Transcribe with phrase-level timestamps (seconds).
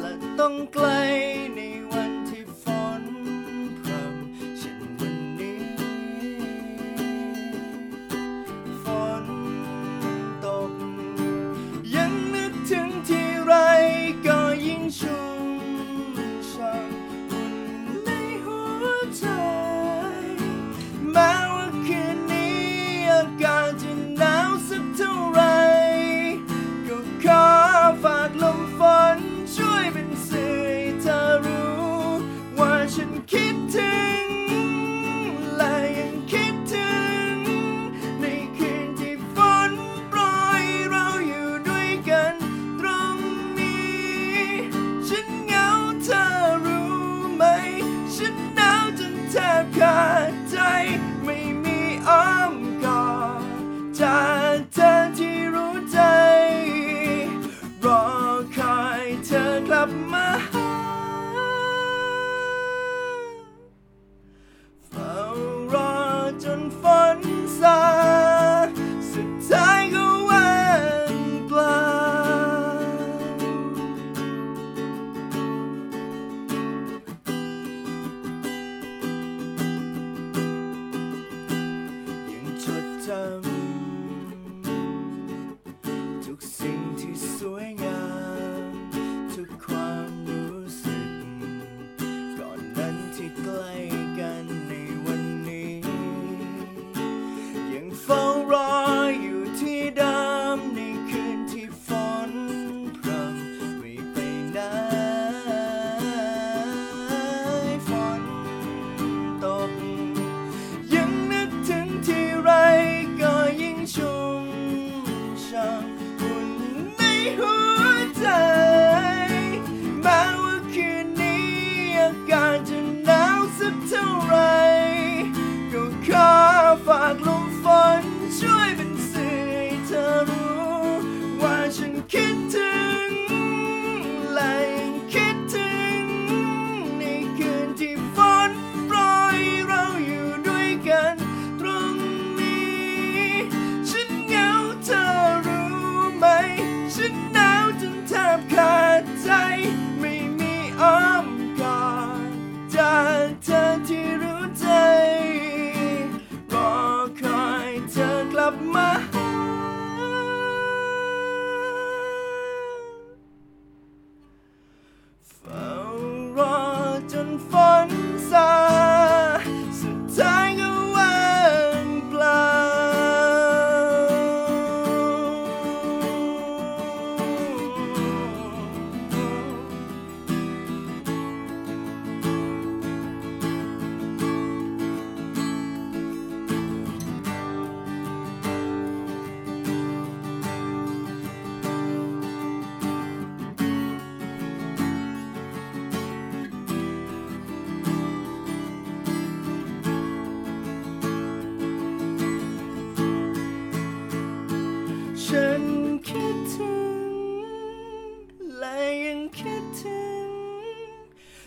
[0.00, 0.86] และต้องไกล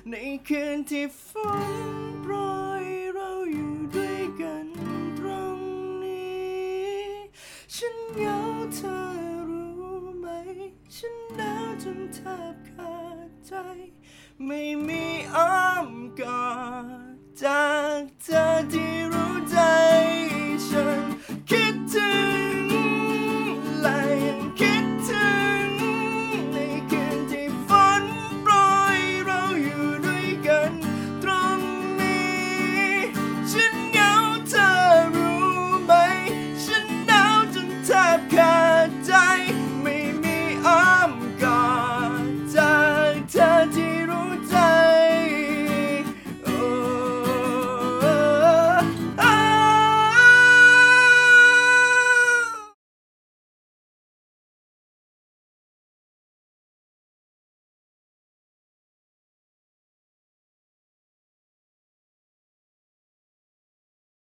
[0.10, 0.16] ใน
[0.48, 1.28] คืนที่ฝ
[1.70, 1.74] น
[2.22, 2.34] โปร
[2.84, 4.68] ยเราอยู่ด้วยกัน
[5.18, 5.28] ตร
[5.58, 5.60] ง
[6.04, 7.06] นี้
[7.76, 8.40] ฉันเหงา
[8.74, 8.98] เธอ
[9.50, 10.26] รู้ไหม
[10.96, 12.20] ฉันหนาวจนแท
[12.54, 12.96] บขา
[13.28, 13.52] ดใจ
[14.46, 15.04] ไม่มี
[15.36, 15.90] อ้อม
[16.20, 16.48] กอ
[17.12, 17.66] ดจา
[18.00, 18.47] กเธอ